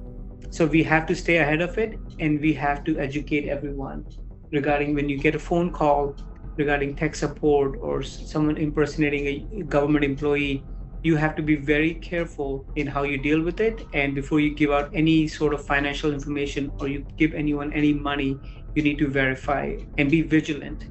So 0.51 0.67
we 0.67 0.83
have 0.83 1.07
to 1.07 1.15
stay 1.15 1.39
ahead 1.39 1.61
of 1.61 1.79
it 1.79 1.99
and 2.19 2.41
we 2.41 2.53
have 2.55 2.85
to 2.85 2.99
educate 2.99 3.49
everyone 3.49 4.07
regarding 4.51 4.95
when 4.95 5.09
you 5.09 5.19
get 5.19 5.35
a 5.35 5.39
phone 5.39 5.73
call 5.73 6.15
regarding 6.57 6.95
tech 6.95 7.15
support 7.15 7.79
or 7.81 8.03
someone 8.03 8.57
impersonating 8.57 9.27
a 9.27 9.63
government 9.63 10.05
employee 10.05 10.63
you 11.03 11.17
have 11.17 11.35
to 11.35 11.43
be 11.43 11.57
very 11.57 11.95
careful 11.95 12.65
in 12.77 12.87
how 12.87 13.03
you 13.03 13.19
deal 13.19 13.43
with 13.43 13.61
it 13.61 13.85
and 13.93 14.15
before 14.15 14.39
you 14.39 14.55
give 14.55 14.71
out 14.71 14.91
any 14.95 15.27
sort 15.27 15.53
of 15.53 15.65
financial 15.65 16.13
information 16.13 16.71
or 16.79 16.87
you 16.87 17.05
give 17.17 17.35
anyone 17.35 17.73
any 17.73 17.93
money 17.93 18.39
you 18.75 18.83
need 18.83 18.99
to 18.99 19.09
verify 19.09 19.75
and 19.99 20.11
be 20.11 20.23
vigilant 20.23 20.85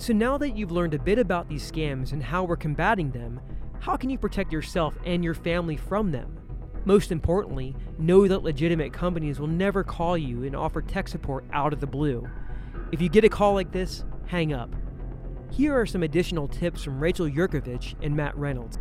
So 0.00 0.12
now 0.12 0.38
that 0.38 0.56
you've 0.56 0.70
learned 0.70 0.94
a 0.94 0.98
bit 0.98 1.18
about 1.18 1.48
these 1.48 1.70
scams 1.70 2.12
and 2.12 2.22
how 2.22 2.44
we're 2.44 2.56
combating 2.56 3.10
them, 3.10 3.40
how 3.80 3.96
can 3.96 4.10
you 4.10 4.16
protect 4.16 4.52
yourself 4.52 4.96
and 5.04 5.24
your 5.24 5.34
family 5.34 5.76
from 5.76 6.12
them? 6.12 6.38
Most 6.84 7.10
importantly, 7.10 7.74
know 7.98 8.28
that 8.28 8.44
legitimate 8.44 8.92
companies 8.92 9.40
will 9.40 9.48
never 9.48 9.82
call 9.82 10.16
you 10.16 10.44
and 10.44 10.54
offer 10.54 10.82
tech 10.82 11.08
support 11.08 11.44
out 11.52 11.72
of 11.72 11.80
the 11.80 11.86
blue. 11.86 12.24
If 12.92 13.02
you 13.02 13.08
get 13.08 13.24
a 13.24 13.28
call 13.28 13.54
like 13.54 13.72
this, 13.72 14.04
hang 14.26 14.52
up. 14.52 14.72
Here 15.50 15.78
are 15.78 15.84
some 15.84 16.04
additional 16.04 16.46
tips 16.46 16.84
from 16.84 17.00
Rachel 17.00 17.28
Yurkovich 17.28 17.94
and 18.00 18.14
Matt 18.14 18.36
Reynolds. 18.38 18.78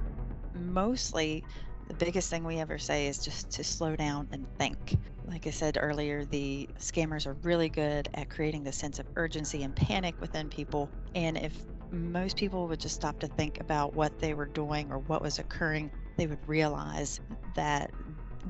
Mostly, 0.53 1.43
the 1.88 1.94
biggest 1.94 2.29
thing 2.29 2.44
we 2.44 2.58
ever 2.58 2.77
say 2.77 3.08
is 3.08 3.20
just 3.20 3.50
to 3.51 3.63
slow 3.63 3.96
down 3.96 4.27
and 4.32 4.46
think. 4.58 4.98
Like 5.27 5.48
I 5.48 5.51
said 5.51 5.77
earlier, 5.79 6.25
the 6.25 6.70
scammers 6.79 7.25
are 7.25 7.34
really 7.44 7.70
good 7.70 8.10
at 8.13 8.29
creating 8.29 8.63
the 8.63 8.72
sense 8.72 9.00
of 9.00 9.06
urgency 9.15 9.63
and 9.63 9.75
panic 9.75 10.15
within 10.20 10.50
people. 10.50 10.89
And 11.15 11.38
if 11.38 11.53
most 11.91 12.38
people 12.38 12.67
would 12.67 12.79
just 12.79 12.96
stop 12.96 13.20
to 13.20 13.27
think 13.27 13.60
about 13.60 13.94
what 13.94 14.20
they 14.20 14.34
were 14.34 14.46
doing 14.46 14.91
or 14.91 15.00
what 15.00 15.22
was 15.22 15.39
occurring, 15.39 15.91
they 16.17 16.27
would 16.27 16.39
realize 16.48 17.20
that 17.56 17.91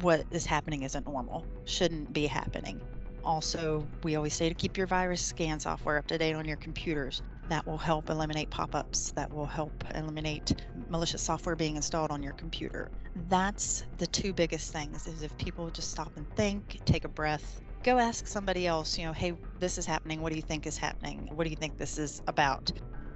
what 0.01 0.25
is 0.32 0.46
happening 0.46 0.84
isn't 0.84 1.08
normal, 1.08 1.46
shouldn't 1.65 2.13
be 2.13 2.25
happening. 2.27 2.79
Also, 3.24 3.88
we 4.03 4.15
always 4.15 4.34
say 4.34 4.50
to 4.50 4.56
keep 4.56 4.77
your 4.77 4.88
virus 4.88 5.22
scan 5.22 5.60
software 5.60 5.98
up 5.98 6.08
to 6.08 6.17
date 6.17 6.34
on 6.34 6.46
your 6.46 6.58
computers. 6.58 7.22
That 7.50 7.66
will 7.66 7.77
help 7.77 8.10
eliminate 8.10 8.50
pop 8.50 8.75
ups, 8.75 9.12
that 9.12 9.32
will 9.34 9.46
help 9.46 9.72
eliminate 9.96 10.56
malicious 10.89 11.22
software 11.22 11.56
being 11.56 11.77
installed 11.77 12.12
on 12.12 12.22
your 12.22 12.34
computer. 12.34 12.89
That's 13.30 13.84
the 13.98 14.08
two 14.08 14.34
biggest 14.34 14.74
things 14.74 15.08
is 15.08 15.24
if 15.24 15.36
people 15.38 15.70
just 15.70 15.92
stop 15.92 16.12
and 16.18 16.30
think, 16.36 16.80
take 16.86 17.06
a 17.06 17.10
breath, 17.10 17.62
go 17.84 17.98
ask 17.98 18.27
somebody 18.27 18.68
else, 18.68 18.98
you 18.98 19.06
know, 19.06 19.13
hey, 19.13 19.34
this 19.60 19.77
is 19.77 19.86
happening. 19.86 20.22
What 20.22 20.32
do 20.32 20.36
you 20.36 20.42
think 20.42 20.68
is 20.68 20.77
happening? 20.77 21.30
What 21.34 21.46
do 21.46 21.50
you 21.50 21.56
think 21.56 21.77
this 21.77 21.98
is 21.98 22.22
about? 22.27 22.72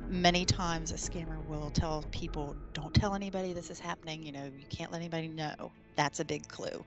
Many 0.09 0.45
times 0.45 0.91
a 0.91 0.95
scammer 0.95 1.45
will 1.45 1.69
tell 1.69 2.05
people, 2.11 2.55
don't 2.73 2.93
tell 2.93 3.15
anybody 3.15 3.53
this 3.53 3.69
is 3.69 3.79
happening. 3.79 4.23
You 4.23 4.31
know, 4.31 4.45
you 4.45 4.65
can't 4.69 4.91
let 4.91 4.99
anybody 4.99 5.27
know. 5.27 5.71
That's 5.95 6.19
a 6.21 6.25
big 6.25 6.47
clue. 6.47 6.83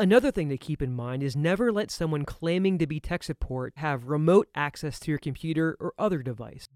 Another 0.00 0.30
thing 0.30 0.48
to 0.48 0.56
keep 0.56 0.80
in 0.80 0.94
mind 0.94 1.22
is 1.22 1.36
never 1.36 1.70
let 1.70 1.90
someone 1.90 2.24
claiming 2.24 2.78
to 2.78 2.86
be 2.86 3.00
tech 3.00 3.22
support 3.22 3.74
have 3.76 4.06
remote 4.06 4.48
access 4.54 4.98
to 5.00 5.10
your 5.10 5.18
computer 5.18 5.76
or 5.78 5.92
other 5.98 6.22
device. 6.22 6.66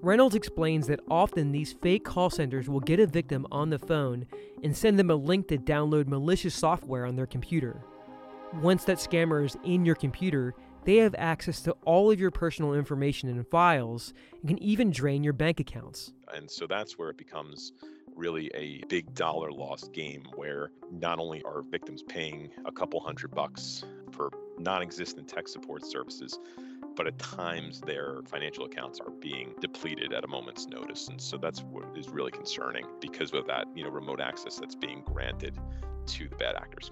Reynolds 0.00 0.34
explains 0.34 0.88
that 0.88 0.98
often 1.08 1.52
these 1.52 1.72
fake 1.72 2.04
call 2.04 2.30
centers 2.30 2.68
will 2.68 2.80
get 2.80 2.98
a 2.98 3.06
victim 3.06 3.46
on 3.52 3.70
the 3.70 3.78
phone 3.78 4.26
and 4.64 4.76
send 4.76 4.98
them 4.98 5.12
a 5.12 5.14
link 5.14 5.46
to 5.46 5.56
download 5.56 6.08
malicious 6.08 6.52
software 6.52 7.06
on 7.06 7.14
their 7.14 7.28
computer. 7.28 7.80
Once 8.54 8.82
that 8.86 8.98
scammer 8.98 9.44
is 9.44 9.56
in 9.62 9.84
your 9.84 9.94
computer, 9.94 10.52
they 10.84 10.96
have 10.96 11.14
access 11.18 11.60
to 11.60 11.76
all 11.84 12.10
of 12.10 12.18
your 12.18 12.32
personal 12.32 12.74
information 12.74 13.28
and 13.28 13.46
files 13.46 14.12
and 14.40 14.48
can 14.48 14.60
even 14.60 14.90
drain 14.90 15.22
your 15.22 15.32
bank 15.32 15.60
accounts. 15.60 16.12
And 16.34 16.50
so 16.50 16.66
that's 16.66 16.98
where 16.98 17.10
it 17.10 17.16
becomes 17.16 17.70
really 18.16 18.50
a 18.54 18.82
big 18.88 19.14
dollar 19.14 19.50
loss 19.50 19.88
game 19.88 20.24
where 20.34 20.70
not 20.90 21.18
only 21.18 21.42
are 21.44 21.62
victims 21.62 22.02
paying 22.02 22.50
a 22.64 22.72
couple 22.72 23.00
hundred 23.00 23.34
bucks 23.34 23.84
for 24.10 24.30
non 24.58 24.82
existent 24.82 25.28
tech 25.28 25.48
support 25.48 25.84
services, 25.84 26.38
but 26.96 27.06
at 27.06 27.18
times 27.18 27.80
their 27.80 28.20
financial 28.26 28.64
accounts 28.64 29.00
are 29.00 29.10
being 29.10 29.54
depleted 29.60 30.12
at 30.12 30.24
a 30.24 30.28
moment's 30.28 30.66
notice. 30.66 31.08
And 31.08 31.20
so 31.20 31.36
that's 31.36 31.62
what 31.62 31.84
is 31.96 32.08
really 32.08 32.30
concerning 32.30 32.84
because 33.00 33.32
of 33.32 33.46
that, 33.46 33.66
you 33.74 33.84
know, 33.84 33.90
remote 33.90 34.20
access 34.20 34.56
that's 34.58 34.74
being 34.74 35.02
granted 35.04 35.58
to 36.06 36.28
the 36.28 36.36
bad 36.36 36.56
actors. 36.56 36.90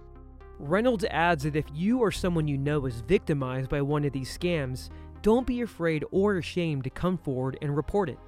Reynolds 0.58 1.04
adds 1.10 1.44
that 1.44 1.56
if 1.56 1.64
you 1.72 2.00
or 2.00 2.10
someone 2.10 2.46
you 2.46 2.58
know 2.58 2.84
is 2.86 3.00
victimized 3.00 3.70
by 3.70 3.80
one 3.80 4.04
of 4.04 4.12
these 4.12 4.36
scams, 4.36 4.90
don't 5.22 5.46
be 5.46 5.62
afraid 5.62 6.04
or 6.10 6.36
ashamed 6.36 6.84
to 6.84 6.90
come 6.90 7.16
forward 7.16 7.58
and 7.62 7.76
report 7.76 8.08
it. 8.08 8.18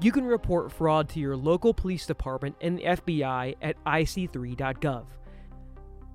You 0.00 0.12
can 0.12 0.26
report 0.26 0.70
fraud 0.70 1.08
to 1.10 1.20
your 1.20 1.36
local 1.36 1.72
police 1.72 2.04
department 2.04 2.56
and 2.60 2.78
the 2.78 2.82
FBI 2.82 3.56
at 3.62 3.82
ic3.gov. 3.84 5.06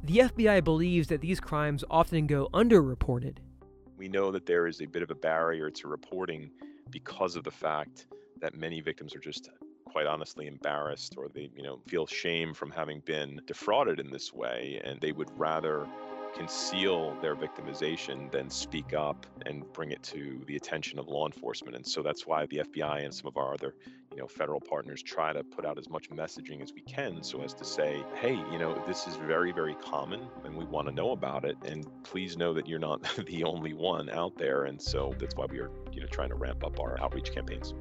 The 0.04 0.18
FBI 0.18 0.64
believes 0.64 1.08
that 1.08 1.22
these 1.22 1.40
crimes 1.40 1.84
often 1.90 2.28
go 2.28 2.48
underreported. 2.54 3.38
We 3.98 4.08
know 4.08 4.32
that 4.32 4.46
there 4.46 4.68
is 4.68 4.82
a 4.82 4.86
bit 4.86 5.02
of 5.02 5.10
a 5.10 5.16
barrier 5.16 5.72
to 5.72 5.88
reporting 5.88 6.52
because 6.92 7.36
of 7.36 7.44
the 7.44 7.52
fact 7.52 8.06
that 8.40 8.56
many 8.56 8.82
victims 8.82 9.16
are 9.16 9.20
just 9.20 9.50
quite 9.86 10.06
honestly 10.06 10.48
embarrassed 10.48 11.16
or 11.18 11.28
they 11.28 11.50
you 11.56 11.64
know 11.64 11.80
feel 11.88 12.08
shame 12.08 12.54
from 12.54 12.72
having 12.72 13.02
been 13.02 13.42
defrauded 13.46 14.00
in 14.00 14.10
this 14.10 14.34
way 14.34 14.82
and 14.86 15.02
they 15.02 15.12
would 15.12 15.30
rather 15.38 15.86
conceal 16.34 17.16
their 17.22 17.36
victimization 17.36 18.32
than 18.32 18.50
speak 18.50 18.94
up 18.94 19.26
and 19.46 19.72
bring 19.74 19.92
it 19.92 20.02
to 20.04 20.42
the 20.48 20.56
attention 20.56 21.00
of 21.00 21.08
law 21.08 21.26
enforcement. 21.26 21.76
And 21.76 21.86
so 21.86 22.02
that's 22.02 22.26
why 22.26 22.46
the 22.48 22.58
FBI 22.58 23.04
and 23.04 23.14
some 23.14 23.28
of 23.28 23.38
our 23.38 23.54
other 23.54 23.76
you 24.12 24.18
know 24.18 24.28
federal 24.28 24.60
partners 24.60 25.02
try 25.02 25.32
to 25.32 25.44
put 25.44 25.66
out 25.66 25.78
as 25.78 25.90
much 25.90 26.10
messaging 26.10 26.62
as 26.62 26.74
we 26.74 26.82
can 26.82 27.24
so 27.24 27.42
as 27.44 27.54
to 27.54 27.64
say 27.64 28.04
hey 28.20 28.34
you 28.52 28.60
know 28.60 28.84
this 28.86 29.08
is 29.08 29.16
very 29.16 29.54
very 29.54 29.74
common 29.76 30.28
and 30.44 30.54
we 30.54 30.66
want 30.66 30.88
to 30.88 30.94
know 30.94 31.12
about 31.12 31.46
it. 31.46 31.58
And 31.64 31.86
please 32.04 32.38
know 32.38 32.54
that 32.54 32.68
you're 32.68 32.80
not 32.80 33.02
the 33.26 33.44
only 33.44 33.74
one 33.74 34.10
out 34.10 34.38
there. 34.38 34.66
And 34.66 34.82
so 34.82 35.14
that's 35.18 35.36
why 35.36 35.46
we 35.46 35.60
are 35.60 35.72
you 35.94 36.02
know 36.02 36.08
trying 36.08 36.30
to 36.30 36.36
ramp 36.36 36.66
up 36.66 36.80
our 36.80 37.00
outreach 37.02 37.34
campaigns. 37.34 37.74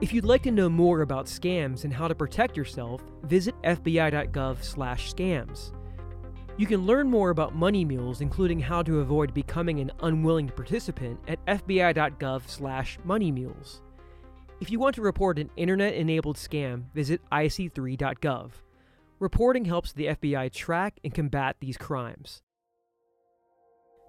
If 0.00 0.12
you'd 0.12 0.24
like 0.24 0.44
to 0.44 0.52
know 0.52 0.68
more 0.68 1.00
about 1.00 1.26
scams 1.26 1.82
and 1.82 1.92
how 1.92 2.06
to 2.06 2.14
protect 2.14 2.56
yourself, 2.56 3.02
visit 3.24 3.56
fbi.gov/scams. 3.62 5.72
You 6.58 6.66
can 6.66 6.84
learn 6.86 7.08
more 7.08 7.30
about 7.30 7.54
money 7.54 7.84
mules, 7.84 8.20
including 8.20 8.58
how 8.58 8.82
to 8.82 8.98
avoid 8.98 9.32
becoming 9.32 9.78
an 9.78 9.92
unwilling 10.02 10.48
participant, 10.48 11.20
at 11.28 11.38
fbi.gov/moneymules. 11.46 13.80
If 14.60 14.72
you 14.72 14.80
want 14.80 14.96
to 14.96 15.02
report 15.02 15.38
an 15.38 15.50
internet-enabled 15.56 16.36
scam, 16.36 16.92
visit 16.92 17.20
ic3.gov. 17.30 18.50
Reporting 19.20 19.66
helps 19.66 19.92
the 19.92 20.08
FBI 20.08 20.52
track 20.52 20.98
and 21.04 21.14
combat 21.14 21.54
these 21.60 21.76
crimes. 21.76 22.42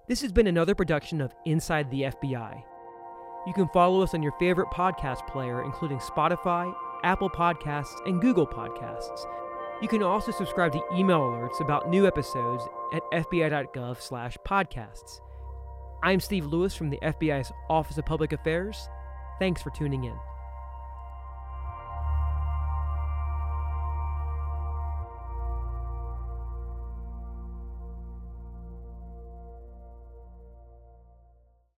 This 0.08 0.22
has 0.22 0.32
been 0.32 0.48
another 0.48 0.74
production 0.74 1.20
of 1.20 1.32
Inside 1.46 1.88
the 1.92 2.02
FBI. 2.02 2.64
You 3.46 3.52
can 3.52 3.68
follow 3.68 4.02
us 4.02 4.12
on 4.12 4.24
your 4.24 4.32
favorite 4.40 4.70
podcast 4.70 5.24
player, 5.28 5.62
including 5.62 5.98
Spotify, 5.98 6.74
Apple 7.04 7.30
Podcasts, 7.30 8.04
and 8.06 8.20
Google 8.20 8.46
Podcasts. 8.46 9.24
You 9.80 9.88
can 9.88 10.02
also 10.02 10.30
subscribe 10.30 10.72
to 10.72 10.84
email 10.94 11.20
alerts 11.20 11.60
about 11.60 11.88
new 11.88 12.06
episodes 12.06 12.68
at 12.92 13.02
fbi.gov/podcasts. 13.12 15.20
I'm 16.02 16.20
Steve 16.20 16.44
Lewis 16.44 16.74
from 16.74 16.90
the 16.90 16.98
FBI's 17.02 17.50
Office 17.70 17.96
of 17.96 18.04
Public 18.04 18.32
Affairs. 18.32 18.90
Thanks 19.38 19.62
for 19.62 19.70
tuning 19.70 20.04
in. 20.04 20.18